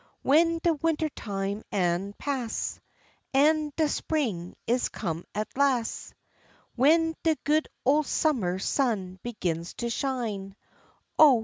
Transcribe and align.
W'en 0.23 0.59
de 0.63 0.73
wintertime 0.73 1.61
am 1.71 2.15
pas' 2.17 2.79
An' 3.35 3.71
de 3.75 3.87
spring 3.87 4.55
is 4.65 4.89
come 4.89 5.23
at 5.35 5.47
las', 5.55 6.11
W'en 6.75 7.13
de 7.21 7.35
good 7.43 7.67
ole 7.85 8.01
summer 8.01 8.57
sun 8.57 9.19
begins 9.21 9.75
to 9.75 9.91
shine; 9.91 10.55
Oh! 11.19 11.39